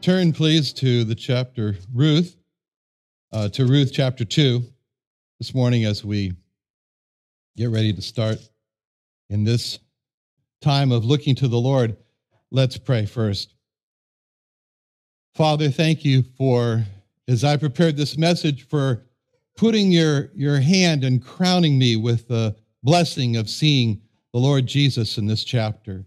[0.00, 2.34] turn, please, to the chapter Ruth,
[3.32, 4.62] uh, to Ruth chapter 2
[5.38, 6.32] this morning as we
[7.58, 8.38] get ready to start
[9.28, 9.78] in this
[10.62, 11.98] time of looking to the Lord.
[12.50, 13.54] Let's pray first.
[15.34, 16.82] Father, thank you for,
[17.28, 19.04] as I prepared this message, for
[19.54, 24.00] putting your, your hand and crowning me with the blessing of seeing
[24.32, 26.06] the Lord Jesus in this chapter.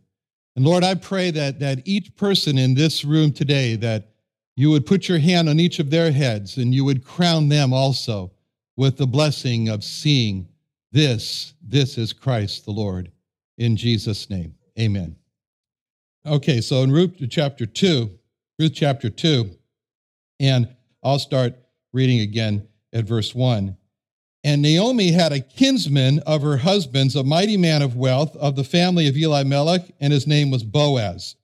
[0.56, 4.10] And Lord, I pray that, that each person in this room today, that
[4.56, 7.74] you would put your hand on each of their heads and you would crown them
[7.74, 8.32] also
[8.78, 10.48] with the blessing of seeing
[10.92, 11.54] this.
[11.62, 13.12] This is Christ the Lord.
[13.58, 15.16] In Jesus' name, amen.
[16.26, 18.10] Okay, so in Ruth chapter 2,
[18.60, 19.50] Ruth chapter 2,
[20.40, 20.74] and
[21.04, 21.56] I'll start
[21.92, 23.76] reading again at verse 1.
[24.44, 28.64] And Naomi had a kinsman of her husband's, a mighty man of wealth of the
[28.66, 31.36] family of Elimelech, and his name was Boaz.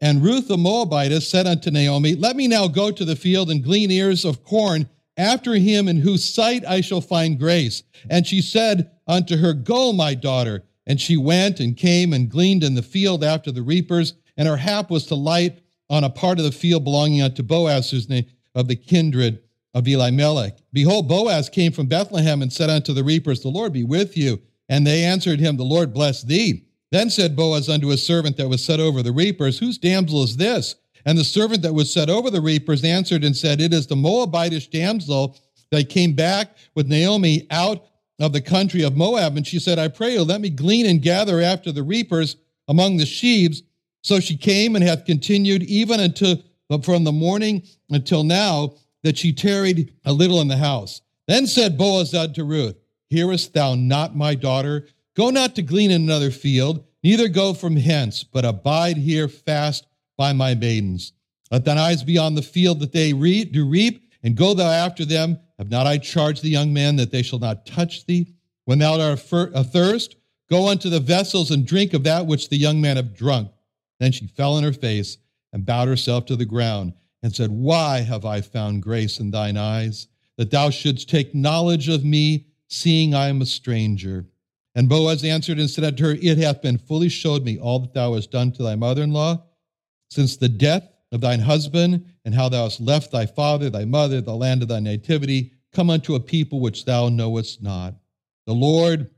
[0.00, 3.62] And Ruth the Moabitess said unto Naomi, Let me now go to the field and
[3.62, 7.82] glean ears of corn after him in whose sight I shall find grace.
[8.08, 10.64] And she said unto her, Go, my daughter.
[10.86, 14.58] And she went and came and gleaned in the field after the reapers, and her
[14.58, 15.58] hap was to light
[15.90, 19.40] on a part of the field belonging unto Boaz, whose name of the kindred
[19.76, 20.56] of Elimelech.
[20.72, 24.40] Behold, Boaz came from Bethlehem and said unto the reapers, The Lord be with you.
[24.70, 26.64] And they answered him, The Lord bless thee.
[26.90, 30.38] Then said Boaz unto his servant that was set over the reapers, Whose damsel is
[30.38, 30.76] this?
[31.04, 33.94] And the servant that was set over the reapers answered and said, It is the
[33.94, 35.36] Moabitish damsel
[35.70, 37.84] that came back with Naomi out
[38.18, 39.36] of the country of Moab.
[39.36, 42.36] And she said, I pray you, let me glean and gather after the reapers
[42.66, 43.62] among the sheaves.
[44.02, 46.38] So she came and hath continued even until
[46.82, 48.74] from the morning until now
[49.06, 51.00] that she tarried a little in the house.
[51.28, 52.76] Then said Boaz unto Ruth,
[53.08, 54.88] Hearest thou not, my daughter?
[55.14, 59.86] Go not to glean in another field, neither go from hence, but abide here fast
[60.16, 61.12] by my maidens.
[61.52, 64.68] Let thine eyes be on the field that they re- do reap, and go thou
[64.68, 65.38] after them.
[65.58, 68.34] Have not I charged the young men that they shall not touch thee?
[68.64, 69.20] When thou art
[69.54, 70.16] athirst,
[70.50, 73.52] go unto the vessels and drink of that which the young men have drunk.
[74.00, 75.18] Then she fell on her face
[75.52, 76.92] and bowed herself to the ground
[77.26, 80.06] and said, Why have I found grace in thine eyes,
[80.36, 84.26] that thou shouldst take knowledge of me, seeing I am a stranger?
[84.76, 87.94] And Boaz answered and said unto her, It hath been fully showed me all that
[87.94, 89.42] thou hast done to thy mother in law,
[90.08, 94.20] since the death of thine husband, and how thou hast left thy father, thy mother,
[94.20, 97.96] the land of thy nativity, come unto a people which thou knowest not.
[98.46, 99.10] The Lord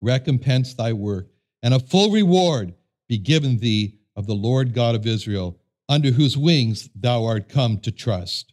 [0.00, 1.32] recompense thy work,
[1.64, 2.74] and a full reward
[3.08, 5.58] be given thee of the Lord God of Israel
[5.88, 8.52] under whose wings thou art come to trust.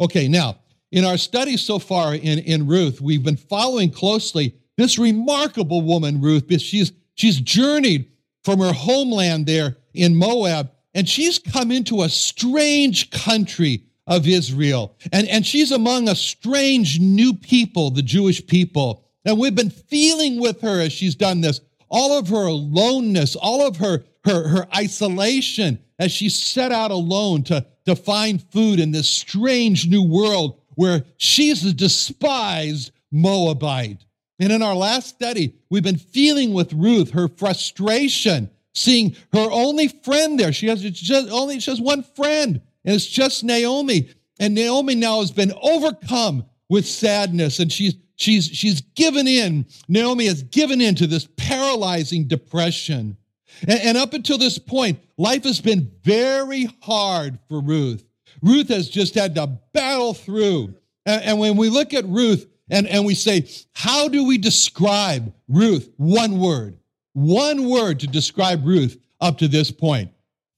[0.00, 0.58] Okay, now,
[0.90, 6.20] in our study so far in, in Ruth, we've been following closely this remarkable woman,
[6.20, 8.10] Ruth, because she's, she's journeyed
[8.44, 14.96] from her homeland there in Moab, and she's come into a strange country of Israel.
[15.12, 19.04] And, and she's among a strange new people, the Jewish people.
[19.24, 23.66] And we've been feeling with her as she's done this, all of her aloneness, all
[23.66, 28.92] of her, her, her isolation, as she set out alone to, to find food in
[28.92, 34.04] this strange new world where she's a despised Moabite.
[34.38, 39.88] And in our last study, we've been feeling with Ruth her frustration, seeing her only
[39.88, 40.52] friend there.
[40.52, 44.08] She has just only she has one friend, and it's just Naomi.
[44.40, 49.66] And Naomi now has been overcome with sadness, and she's she's she's given in.
[49.88, 53.16] Naomi has given in to this paralyzing depression.
[53.62, 58.04] And, and up until this point, life has been very hard for Ruth.
[58.42, 60.74] Ruth has just had to battle through.
[61.06, 65.32] And, and when we look at Ruth, and, and we say, How do we describe
[65.48, 65.92] Ruth?
[65.96, 66.78] One word,
[67.12, 70.10] one word to describe Ruth up to this point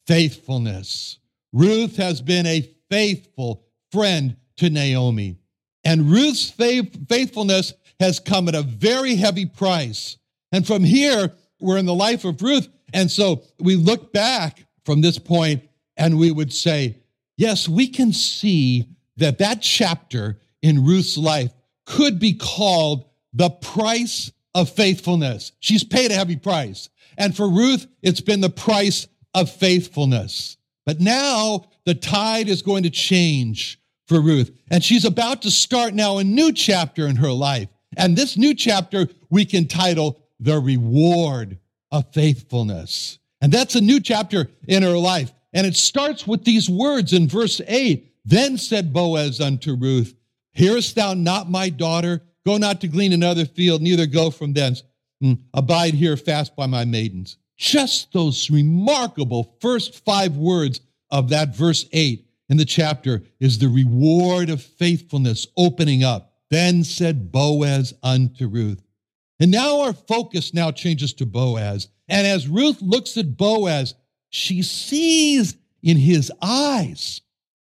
[0.07, 1.19] faithfulness.
[1.53, 5.39] Ruth has been a faithful friend to Naomi.
[5.85, 10.17] And Ruth's faithfulness has come at a very heavy price.
[10.53, 12.69] And from here, we're in the life of Ruth.
[12.95, 17.03] And so we look back from this point and we would say,
[17.37, 21.53] yes, we can see that that chapter in Ruth's life
[21.85, 25.53] could be called the price of faithfulness.
[25.59, 26.89] She's paid a heavy price.
[27.19, 30.57] And for Ruth, it's been the price of faithfulness.
[30.87, 34.57] But now the tide is going to change for Ruth.
[34.71, 37.69] And she's about to start now a new chapter in her life.
[37.97, 41.59] And this new chapter we can title The Reward
[41.95, 43.21] of Faithfulness.
[43.41, 45.33] And that's a new chapter in her life.
[45.53, 50.15] And it starts with these words in verse 8 Then said Boaz unto Ruth,
[50.53, 52.23] Hearest thou not my daughter?
[52.45, 54.83] Go not to glean another field, neither go from thence.
[55.23, 57.37] Mm, abide here fast by my maidens.
[57.57, 60.81] Just those remarkable first five words
[61.11, 66.33] of that verse 8 in the chapter is the reward of faithfulness opening up.
[66.51, 68.84] Then said Boaz unto Ruth.
[69.45, 71.89] And now our focus now changes to Boaz.
[72.09, 73.95] And as Ruth looks at Boaz,
[74.31, 77.21] she sees in his eyes,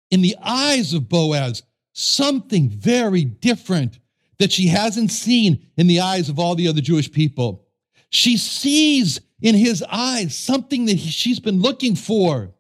[0.09, 3.99] in the eyes of Boaz, something very different
[4.39, 7.67] that she hasn't seen in the eyes of all the other Jewish people.
[8.09, 12.55] She sees in his eyes something that she's been looking for.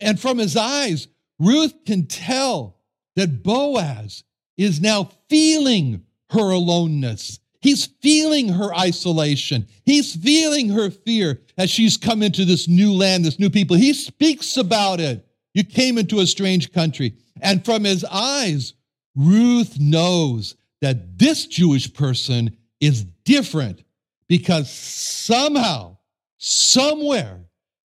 [0.00, 1.06] And from his eyes,
[1.38, 2.80] Ruth can tell
[3.14, 4.24] that Boaz
[4.56, 7.38] is now feeling her aloneness.
[7.60, 9.66] He's feeling her isolation.
[9.84, 13.76] He's feeling her fear as she's come into this new land, this new people.
[13.76, 15.26] He speaks about it.
[15.54, 17.14] You came into a strange country.
[17.40, 18.74] And from his eyes,
[19.16, 23.82] Ruth knows that this Jewish person is different
[24.28, 25.96] because somehow,
[26.36, 27.40] somewhere,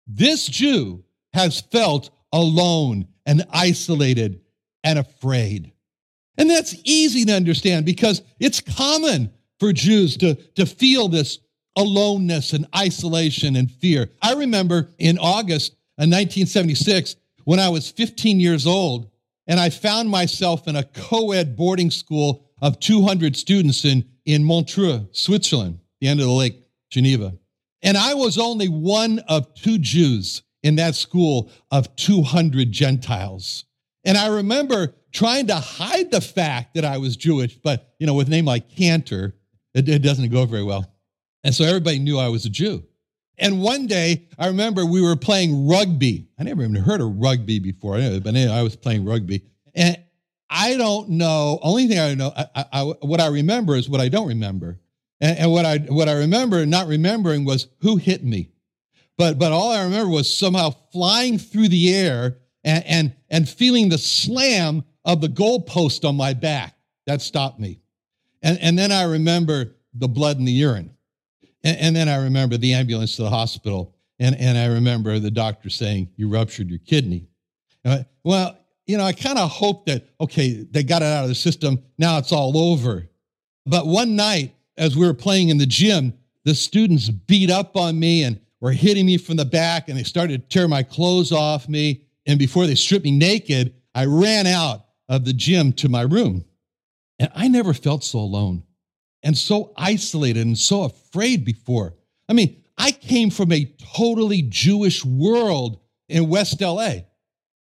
[0.07, 4.41] this Jew has felt alone and isolated
[4.83, 5.73] and afraid.
[6.37, 9.31] And that's easy to understand because it's common
[9.61, 11.39] for Jews to, to feel this
[11.77, 14.11] aloneness and isolation and fear.
[14.21, 19.11] I remember in August of 1976, when I was 15 years old,
[19.47, 24.45] and I found myself in a co ed boarding school of 200 students in, in
[24.45, 26.57] Montreux, Switzerland, the end of the Lake
[26.91, 27.35] Geneva.
[27.83, 33.65] And I was only one of two Jews in that school of 200 Gentiles.
[34.05, 38.15] And I remember trying to hide the fact that I was Jewish, but, you know,
[38.15, 39.35] with a name like Cantor,
[39.75, 40.93] it, it doesn't go very well.
[41.45, 42.85] And so everybody knew I was a Jew.
[43.39, 46.29] And one day, I remember we were playing rugby.
[46.39, 49.45] I never even heard of rugby before, but anyway, I was playing rugby.
[49.75, 49.99] And
[50.51, 54.09] I don't know, only thing I know, I, I, what I remember is what I
[54.09, 54.79] don't remember.
[55.21, 58.51] And, and, what, I, what I remember not remembering was who hit me.
[59.17, 63.89] But, but all I remember was somehow flying through the air and, and, and feeling
[63.89, 66.75] the slam of the goalpost on my back.
[67.07, 67.81] That stopped me.
[68.43, 70.95] And, and then I remember the blood in the urine.
[71.63, 73.95] And, and then I remember the ambulance to the hospital.
[74.19, 77.29] And, and I remember the doctor saying, You ruptured your kidney.
[78.25, 81.35] Well, you know, I kind of hoped that, okay, they got it out of the
[81.35, 81.83] system.
[81.97, 83.09] Now it's all over.
[83.65, 87.99] But one night, as we were playing in the gym, the students beat up on
[87.99, 91.33] me and were hitting me from the back and they started to tear my clothes
[91.33, 92.03] off me.
[92.27, 96.45] And before they stripped me naked, I ran out of the gym to my room.
[97.21, 98.65] And I never felt so alone
[99.23, 101.95] and so isolated and so afraid before.
[102.29, 107.01] I mean, I came from a totally Jewish world in West LA,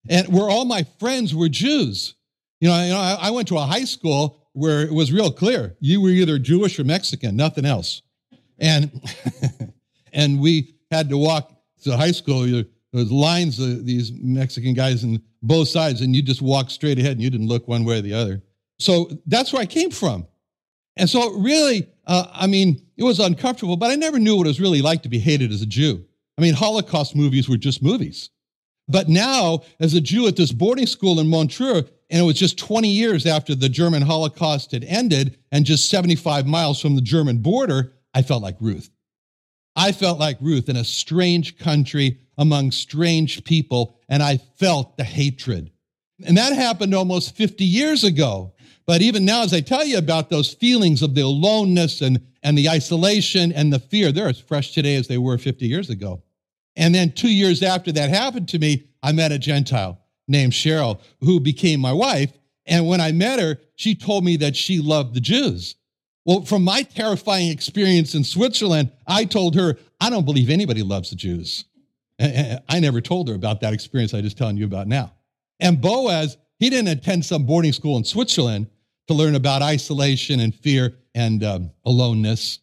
[0.07, 2.13] and where all my friends were Jews.
[2.61, 5.31] You know, you know I, I went to a high school where it was real
[5.31, 8.03] clear you were either Jewish or Mexican, nothing else.
[8.59, 8.91] And
[10.13, 11.51] and we had to walk
[11.83, 12.45] to high school.
[12.45, 16.99] There was lines of these Mexican guys on both sides, and you just walked straight
[16.99, 18.43] ahead and you didn't look one way or the other.
[18.79, 20.27] So that's where I came from.
[20.95, 24.49] And so, really, uh, I mean, it was uncomfortable, but I never knew what it
[24.49, 26.03] was really like to be hated as a Jew.
[26.37, 28.29] I mean, Holocaust movies were just movies.
[28.87, 32.57] But now, as a Jew at this boarding school in Montreux, and it was just
[32.57, 37.39] 20 years after the German Holocaust had ended and just 75 miles from the German
[37.39, 38.89] border, I felt like Ruth.
[39.75, 45.03] I felt like Ruth in a strange country among strange people, and I felt the
[45.03, 45.71] hatred.
[46.25, 48.53] And that happened almost 50 years ago.
[48.87, 52.57] But even now, as I tell you about those feelings of the aloneness and, and
[52.57, 56.23] the isolation and the fear, they're as fresh today as they were 50 years ago.
[56.77, 61.01] And then two years after that happened to me, I met a Gentile named Cheryl
[61.19, 62.31] who became my wife.
[62.65, 65.75] And when I met her, she told me that she loved the Jews.
[66.25, 71.09] Well, from my terrifying experience in Switzerland, I told her, I don't believe anybody loves
[71.09, 71.65] the Jews.
[72.19, 75.13] I never told her about that experience I just telling you about now.
[75.59, 78.67] And Boaz, he didn't attend some boarding school in Switzerland
[79.07, 82.59] to learn about isolation and fear and um, aloneness,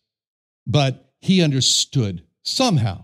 [0.66, 3.02] but he understood somehow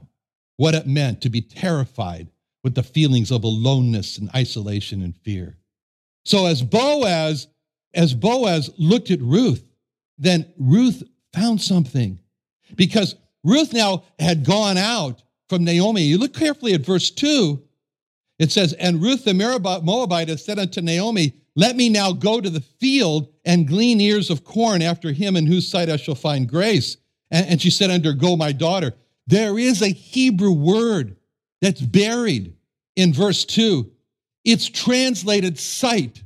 [0.57, 2.29] what it meant to be terrified
[2.63, 5.57] with the feelings of aloneness and isolation and fear.
[6.25, 7.47] So as Boaz,
[7.95, 9.65] as Boaz looked at Ruth,
[10.19, 12.19] then Ruth found something
[12.77, 16.03] because Ruth now had gone out from Naomi.
[16.03, 17.63] You look carefully at verse 2.
[18.39, 22.61] It says, And Ruth the Moabite said unto Naomi, Let me now go to the
[22.61, 26.97] field and glean ears of corn after him in whose sight I shall find grace.
[27.31, 28.95] And, she said unto Go, my daughter.
[29.27, 31.17] There is a Hebrew word
[31.61, 32.55] that's buried
[32.97, 33.91] in verse 2.
[34.45, 36.23] It's translated sight.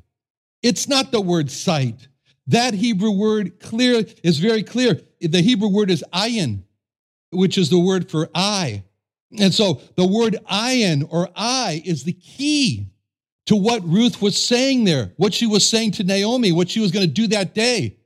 [0.63, 2.09] It's not the word sight.
[2.47, 5.01] That Hebrew word clear is very clear.
[5.21, 6.63] The Hebrew word is ayin,
[7.31, 8.85] which is the word for eye.
[9.39, 12.87] And so the word ayin or eye is the key
[13.47, 16.91] to what Ruth was saying there, what she was saying to Naomi, what she was
[16.91, 17.97] going to do that day.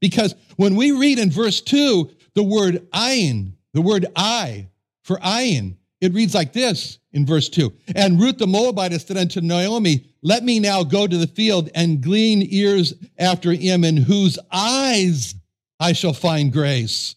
[0.00, 4.68] Because when we read in verse 2, the word ayin, the word I
[5.02, 9.40] for ayin, it reads like this in verse 2 And Ruth the Moabite said unto
[9.40, 14.38] Naomi, Let me now go to the field and glean ears after him, in whose
[14.50, 15.34] eyes
[15.78, 17.14] eye shall find grace.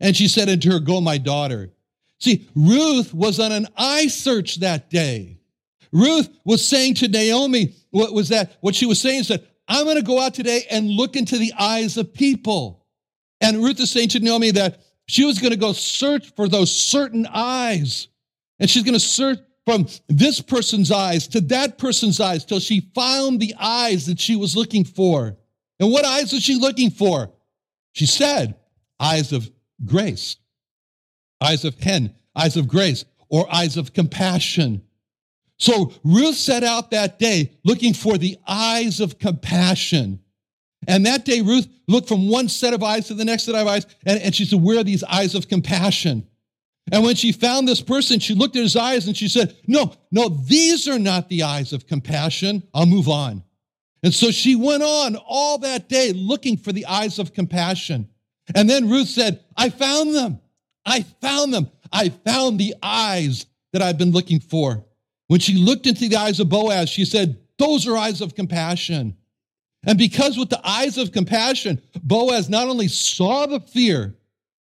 [0.00, 1.70] And she said unto her, Go, my daughter.
[2.18, 5.37] See, Ruth was on an eye search that day.
[5.92, 8.56] Ruth was saying to Naomi, what was that?
[8.60, 11.38] What she was saying is that I'm going to go out today and look into
[11.38, 12.86] the eyes of people.
[13.40, 16.74] And Ruth is saying to Naomi that she was going to go search for those
[16.74, 18.08] certain eyes.
[18.58, 22.90] And she's going to search from this person's eyes to that person's eyes till she
[22.94, 25.36] found the eyes that she was looking for.
[25.78, 27.30] And what eyes was she looking for?
[27.92, 28.56] She said,
[28.98, 29.50] eyes of
[29.84, 30.36] grace
[31.40, 34.82] eyes of hen, eyes of grace, or eyes of compassion.
[35.58, 40.20] So Ruth set out that day looking for the eyes of compassion.
[40.86, 43.66] And that day, Ruth looked from one set of eyes to the next set of
[43.66, 46.26] eyes, and, and she said, Where are these eyes of compassion?
[46.90, 49.92] And when she found this person, she looked at his eyes and she said, No,
[50.10, 52.62] no, these are not the eyes of compassion.
[52.72, 53.42] I'll move on.
[54.02, 58.08] And so she went on all that day looking for the eyes of compassion.
[58.54, 60.40] And then Ruth said, I found them.
[60.86, 61.70] I found them.
[61.92, 64.84] I found the eyes that I've been looking for.
[65.28, 69.16] When she looked into the eyes of Boaz, she said, Those are eyes of compassion.
[69.86, 74.16] And because with the eyes of compassion, Boaz not only saw the fear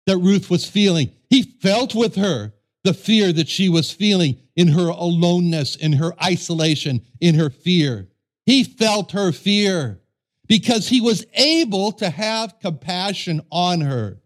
[0.06, 2.52] that Ruth was feeling, he felt with her
[2.84, 8.08] the fear that she was feeling in her aloneness, in her isolation, in her fear.
[8.44, 10.00] He felt her fear
[10.46, 14.18] because he was able to have compassion on her.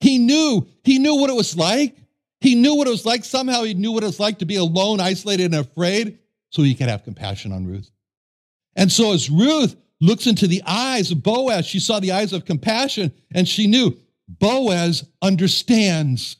[0.00, 1.96] He knew, he knew what it was like.
[2.44, 3.24] He knew what it was like.
[3.24, 6.18] Somehow he knew what it was like to be alone, isolated, and afraid,
[6.50, 7.90] so he could have compassion on Ruth.
[8.76, 12.44] And so as Ruth looks into the eyes of Boaz, she saw the eyes of
[12.44, 13.96] compassion, and she knew
[14.28, 16.36] Boaz understands.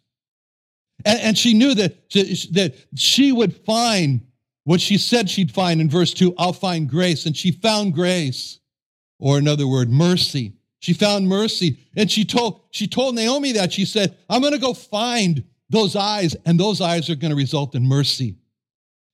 [1.06, 4.26] And, and she knew that, that she would find
[4.64, 7.24] what she said she'd find in verse 2 I'll find grace.
[7.24, 8.60] And she found grace,
[9.18, 10.52] or another word, mercy.
[10.80, 11.78] She found mercy.
[11.96, 13.72] And she told, she told Naomi that.
[13.72, 15.44] She said, I'm going to go find
[15.74, 18.36] those eyes, and those eyes are going to result in mercy.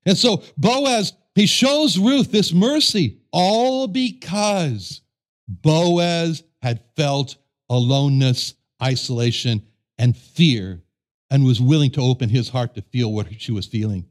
[0.06, 5.02] And so Boaz, he shows Ruth this mercy, all because
[5.48, 7.36] Boaz had felt
[7.68, 9.62] aloneness, isolation,
[9.98, 10.82] and fear,
[11.30, 14.06] and was willing to open his heart to feel what she was feeling.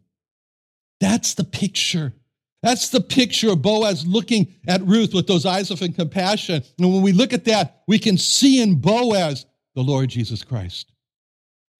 [0.99, 2.13] That's the picture
[2.61, 6.61] that's the picture of Boaz looking at Ruth with those eyes of compassion.
[6.77, 10.91] And when we look at that, we can see in Boaz the Lord Jesus Christ.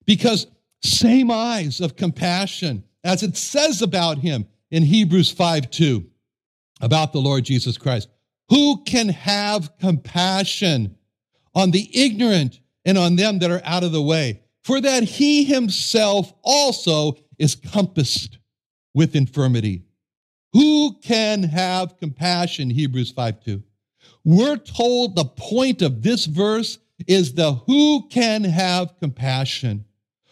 [0.06, 0.48] Because
[0.82, 6.06] same eyes of compassion, as it says about him in Hebrews 5 2,
[6.82, 8.10] about the Lord Jesus Christ.
[8.50, 10.96] Who can have compassion
[11.54, 14.42] on the ignorant and on them that are out of the way?
[14.64, 18.40] For that he himself also is compassed
[18.94, 19.84] with infirmity.
[20.54, 22.70] Who can have compassion?
[22.70, 23.64] Hebrews 5 2.
[24.26, 29.86] We're told the point of this verse is the who can have compassion.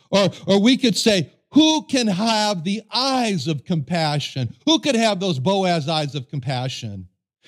[0.09, 4.53] Or, or we could say, who can have the eyes of compassion?
[4.65, 7.07] Who could have those Boaz eyes of compassion?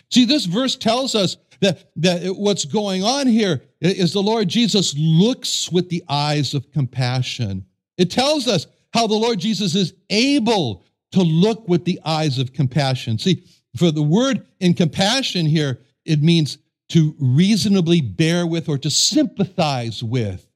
[0.09, 4.95] See, this verse tells us that, that what's going on here is the Lord Jesus
[4.97, 7.65] looks with the eyes of compassion.
[7.97, 12.53] It tells us how the Lord Jesus is able to look with the eyes of
[12.53, 13.17] compassion.
[13.19, 13.43] See,
[13.75, 16.57] for the word in compassion here, it means
[16.89, 20.48] to reasonably bear with or to sympathize with.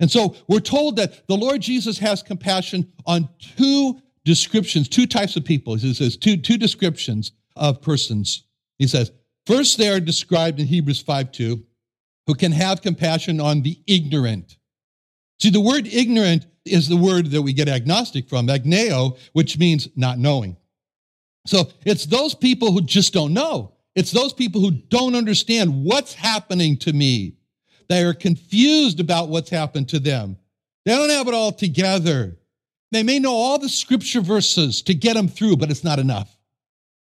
[0.00, 5.36] And so we're told that the Lord Jesus has compassion on two descriptions, two types
[5.36, 5.74] of people.
[5.76, 8.44] He says two, two descriptions of persons.
[8.78, 9.12] He says,
[9.46, 11.62] first, they are described in Hebrews 5 2,
[12.26, 14.56] who can have compassion on the ignorant.
[15.40, 19.88] See, the word ignorant is the word that we get agnostic from, agneo, which means
[19.96, 20.56] not knowing.
[21.46, 23.74] So it's those people who just don't know.
[23.94, 27.36] It's those people who don't understand what's happening to me.
[27.88, 30.36] They are confused about what's happened to them.
[30.84, 32.36] They don't have it all together.
[32.92, 36.34] They may know all the scripture verses to get them through, but it's not enough.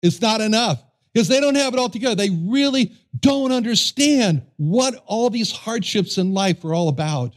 [0.01, 0.83] It's not enough
[1.13, 2.15] because they don't have it all together.
[2.15, 7.35] They really don't understand what all these hardships in life are all about.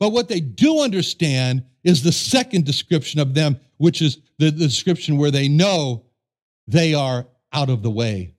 [0.00, 4.66] But what they do understand is the second description of them, which is the, the
[4.66, 6.04] description where they know
[6.66, 8.34] they are out of the way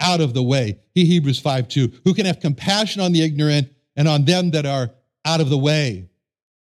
[0.00, 0.78] out of the way.
[0.94, 4.66] He, Hebrews 5 2, who can have compassion on the ignorant and on them that
[4.66, 4.90] are
[5.24, 6.08] out of the way.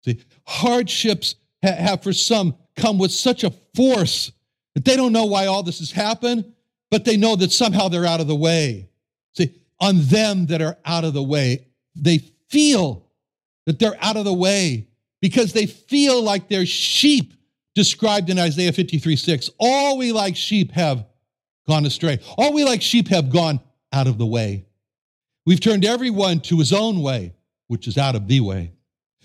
[0.04, 4.32] See, hardships ha- have for some come with such a force
[4.74, 6.52] that they don't know why all this has happened,
[6.90, 8.88] but they know that somehow they're out of the way.
[9.34, 12.18] See, on them that are out of the way, they
[12.48, 13.06] feel
[13.66, 14.86] that they're out of the way
[15.20, 17.34] because they feel like they're sheep
[17.74, 19.50] described in Isaiah 53 6.
[19.58, 21.04] All we like sheep have
[21.68, 22.20] gone astray.
[22.36, 23.60] All we like sheep have gone
[23.92, 24.66] out of the way.
[25.44, 27.34] We've turned everyone to his own way,
[27.68, 28.72] which is out of the way.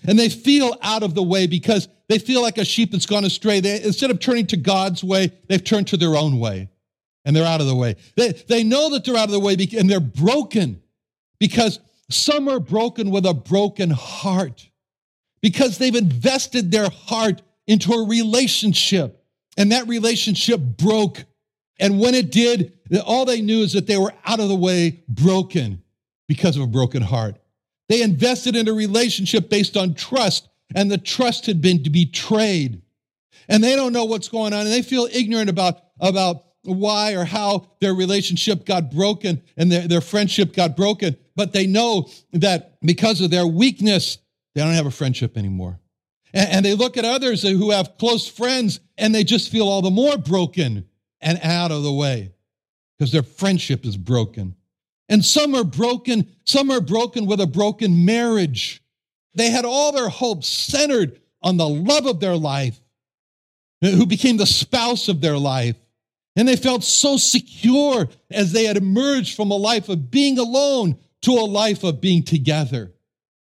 [0.04, 3.24] And they feel out of the way because they feel like a sheep that's gone
[3.24, 3.60] astray.
[3.60, 6.68] They, instead of turning to God's way, they've turned to their own way
[7.24, 7.96] and they're out of the way.
[8.16, 10.82] They, they know that they're out of the way and they're broken
[11.38, 11.78] because
[12.10, 14.68] some are broken with a broken heart
[15.40, 19.24] because they've invested their heart into a relationship
[19.56, 21.24] and that relationship broke
[21.78, 22.72] and when it did,
[23.04, 25.82] all they knew is that they were out of the way, broken
[26.28, 27.36] because of a broken heart.
[27.88, 32.82] They invested in a relationship based on trust, and the trust had been betrayed.
[33.48, 37.24] And they don't know what's going on, and they feel ignorant about, about why or
[37.24, 41.16] how their relationship got broken and their, their friendship got broken.
[41.34, 44.18] But they know that because of their weakness,
[44.54, 45.80] they don't have a friendship anymore.
[46.32, 49.82] And, and they look at others who have close friends and they just feel all
[49.82, 50.86] the more broken
[51.22, 52.32] and out of the way
[52.98, 54.54] because their friendship is broken.
[55.08, 58.82] And some are broken, some are broken with a broken marriage.
[59.34, 62.80] They had all their hopes centered on the love of their life,
[63.80, 65.76] who became the spouse of their life.
[66.36, 70.96] And they felt so secure as they had emerged from a life of being alone
[71.22, 72.92] to a life of being together.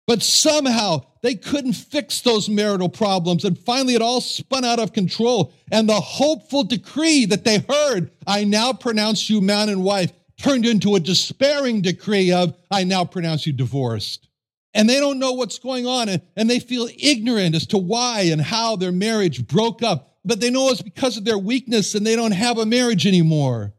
[0.06, 3.44] But somehow they couldn't fix those marital problems.
[3.44, 5.52] And finally, it all spun out of control.
[5.70, 10.66] And the hopeful decree that they heard, I now pronounce you man and wife, turned
[10.66, 14.28] into a despairing decree of, I now pronounce you divorced.
[14.74, 16.08] And they don't know what's going on.
[16.08, 20.16] And, and they feel ignorant as to why and how their marriage broke up.
[20.24, 23.74] But they know it's because of their weakness and they don't have a marriage anymore.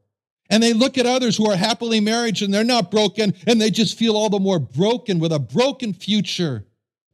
[0.49, 3.71] And they look at others who are happily married and they're not broken, and they
[3.71, 6.65] just feel all the more broken with a broken future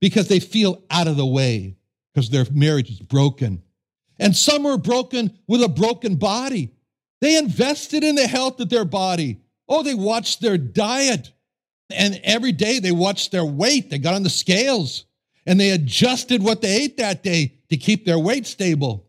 [0.02, 1.76] because they feel out of the way
[2.14, 3.62] because their marriage is broken.
[4.20, 6.72] And some are broken with a broken body.
[7.22, 9.42] They invested in the health of their body.
[9.68, 11.32] Oh, they watched their diet.
[11.90, 13.90] And every day they watched their weight.
[13.90, 15.06] They got on the scales
[15.46, 19.08] and they adjusted what they ate that day to keep their weight stable.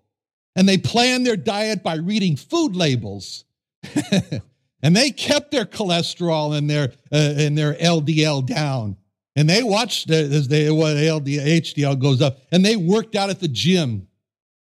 [0.57, 3.45] And they planned their diet by reading food labels.
[4.83, 8.97] and they kept their cholesterol and their uh, and their LDL down.
[9.37, 13.49] And they watched as they what HDL goes up, and they worked out at the
[13.49, 14.09] gym,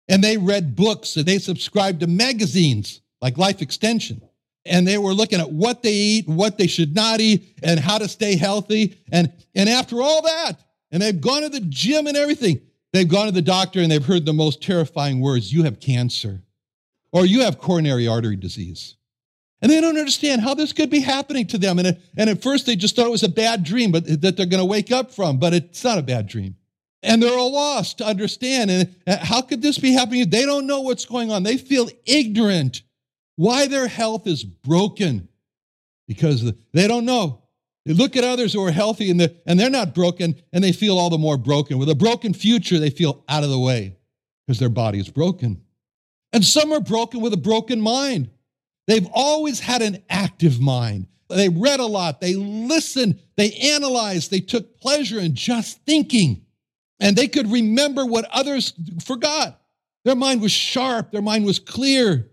[0.08, 4.20] and they read books, and they subscribed to magazines like Life Extension,
[4.66, 7.98] and they were looking at what they eat, what they should not eat, and how
[7.98, 8.98] to stay healthy.
[9.10, 12.60] And and after all that, and they've gone to the gym and everything,
[12.92, 16.42] they've gone to the doctor and they've heard the most terrifying words: "You have cancer,"
[17.10, 18.97] or "You have coronary artery disease."
[19.60, 21.78] And they don't understand how this could be happening to them.
[21.78, 24.46] And, and at first they just thought it was a bad dream, but that they're
[24.46, 26.56] going to wake up from, but it's not a bad dream.
[27.02, 28.70] And they're all lost to understand.
[28.70, 30.30] And uh, how could this be happening?
[30.30, 31.42] They don't know what's going on.
[31.42, 32.82] They feel ignorant
[33.36, 35.28] why their health is broken,
[36.08, 37.42] because they don't know.
[37.86, 40.72] They look at others who are healthy and they're, and they're not broken, and they
[40.72, 41.78] feel all the more broken.
[41.78, 43.96] With a broken future, they feel out of the way
[44.46, 45.62] because their body is broken.
[46.32, 48.30] And some are broken with a broken mind.
[48.88, 51.06] They've always had an active mind.
[51.28, 56.46] They read a lot, they listened, they analyzed, they took pleasure in just thinking.
[56.98, 58.72] And they could remember what others
[59.04, 59.60] forgot.
[60.06, 62.30] Their mind was sharp, their mind was clear.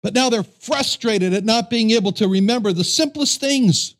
[0.00, 3.96] But now they're frustrated at not being able to remember the simplest things.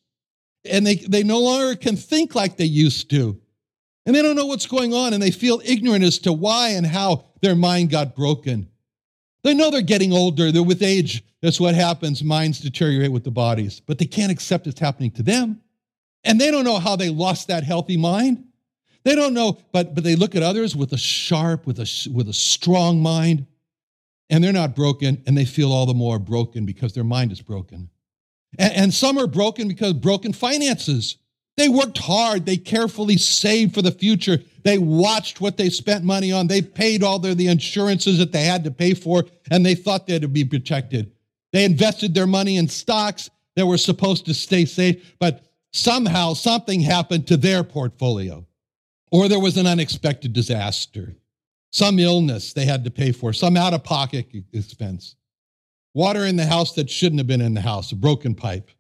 [0.65, 3.41] And they, they no longer can think like they used to.
[4.07, 6.87] And they don't know what's going on, and they feel ignorant as to why and
[6.87, 8.69] how their mind got broken.
[9.43, 11.25] They know they're getting older, they're with age.
[11.41, 12.23] That's what happens.
[12.23, 15.61] Minds deteriorate with the bodies, but they can't accept it's happening to them.
[16.25, 18.45] And they don't know how they lost that healthy mind.
[19.05, 22.29] They don't know, but, but they look at others with a sharp, with a, with
[22.29, 23.47] a strong mind,
[24.29, 27.41] and they're not broken, and they feel all the more broken because their mind is
[27.41, 27.89] broken.
[28.59, 31.17] And, and some are broken because broken finances.
[31.57, 32.47] They worked hard.
[32.47, 34.39] They carefully saved for the future.
[34.65, 36.47] They watched what they spent money on.
[36.47, 40.07] They paid all their, the insurances that they had to pay for, and they thought
[40.07, 41.13] they'd be protected.
[41.53, 46.81] They invested their money in stocks that were supposed to stay safe, but somehow something
[46.81, 48.47] happened to their portfolio,
[49.11, 51.15] or there was an unexpected disaster,
[51.73, 55.17] some illness they had to pay for, some out of pocket expense.
[55.95, 58.71] Water in the house that shouldn't have been in the house, a broken pipe.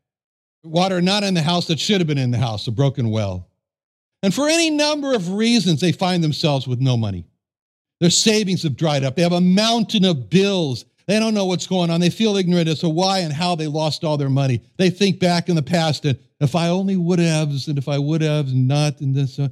[0.63, 3.49] Water not in the house that should have been in the house, a broken well.
[4.23, 7.27] And for any number of reasons, they find themselves with no money.
[8.01, 9.17] Their savings have dried up.
[9.17, 10.85] They have a mountain of bills.
[11.07, 12.01] They don't know what's going on.
[12.01, 14.63] They feel ignorant as to why and how they lost all their money.
[14.77, 17.99] They think back in the past and if I only would have, and if I
[17.99, 19.39] would have, not, and this.
[19.39, 19.51] Uh,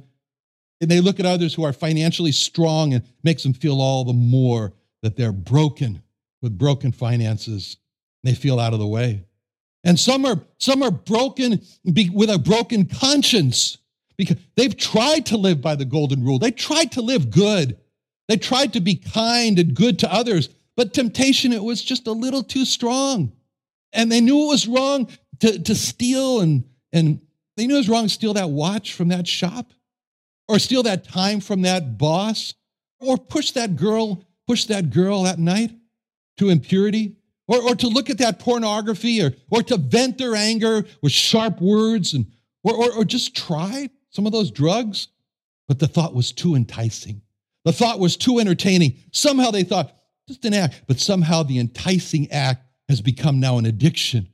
[0.81, 4.13] and they look at others who are financially strong and makes them feel all the
[4.13, 6.01] more that they're broken
[6.41, 7.77] with broken finances.
[8.23, 9.23] They feel out of the way.
[9.83, 13.77] And some are, some are broken with a broken conscience
[14.17, 16.39] because they've tried to live by the golden rule.
[16.39, 17.77] They tried to live good.
[18.27, 22.11] They tried to be kind and good to others, but temptation, it was just a
[22.11, 23.31] little too strong.
[23.93, 27.21] And they knew it was wrong to, to steal and, and
[27.57, 29.71] they knew it was wrong to steal that watch from that shop
[30.47, 32.53] or steal that time from that boss
[32.99, 35.71] or push that girl, push that girl that night
[36.37, 37.15] to impurity
[37.49, 41.59] or, or to look at that pornography or, or to vent their anger with sharp
[41.59, 42.27] words and,
[42.63, 45.07] or, or, or just try some of those drugs.
[45.67, 47.21] But the thought was too enticing.
[47.65, 48.97] The thought was too entertaining.
[49.11, 49.95] Somehow they thought,
[50.27, 54.29] just an act, but somehow the enticing act has become now an addiction.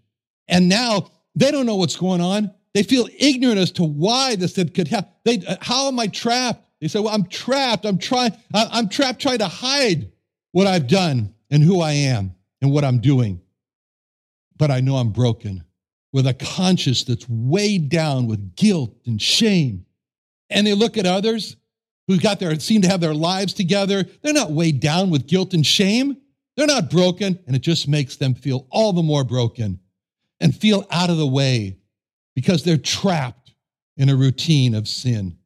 [0.49, 2.53] And now they don't know what's going on.
[2.73, 5.09] They feel ignorant as to why this could happen.
[5.23, 6.67] They, how am I trapped?
[6.81, 7.85] They say, well, I'm trapped.
[7.85, 10.11] I'm trying, I'm trapped trying to hide
[10.51, 13.41] what I've done and who I am and what I'm doing.
[14.57, 15.63] But I know I'm broken
[16.13, 19.85] with a conscience that's weighed down with guilt and shame.
[20.49, 21.57] And they look at others
[22.07, 24.05] who got their seem to have their lives together.
[24.21, 26.17] They're not weighed down with guilt and shame.
[26.55, 29.79] They're not broken, and it just makes them feel all the more broken
[30.39, 31.77] and feel out of the way
[32.33, 33.53] because they're trapped
[33.97, 35.37] in a routine of sin.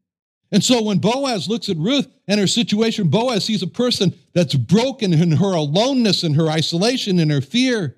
[0.52, 4.56] And so when Boaz looks at Ruth and her situation, Boaz sees a person that's
[4.56, 7.98] broken in her aloneness and her isolation and her fear.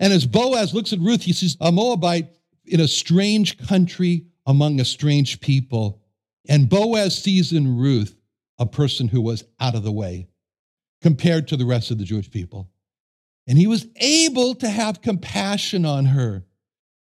[0.00, 2.28] And as Boaz looks at Ruth, he sees a Moabite
[2.64, 6.00] in a strange country among a strange people.
[6.48, 8.16] And Boaz sees in Ruth
[8.58, 10.28] a person who was out of the way
[11.02, 12.70] compared to the rest of the Jewish people.
[13.46, 16.44] And he was able to have compassion on her.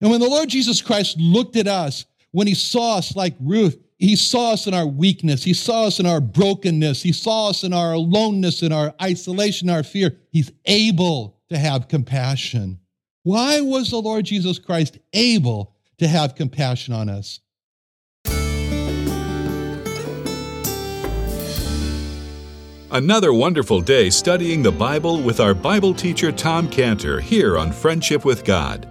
[0.01, 3.77] And when the Lord Jesus Christ looked at us, when he saw us like Ruth,
[4.02, 5.44] he saw us in our weakness.
[5.44, 7.04] He saw us in our brokenness.
[7.04, 10.18] He saw us in our aloneness, in our isolation, our fear.
[10.32, 12.80] He's able to have compassion.
[13.22, 17.42] Why was the Lord Jesus Christ able to have compassion on us?
[22.90, 28.26] Another wonderful day studying the Bible with our Bible teacher Tom Cantor here on Friendship
[28.26, 28.90] with God.